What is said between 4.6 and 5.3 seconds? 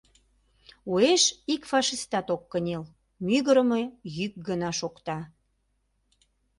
шокта.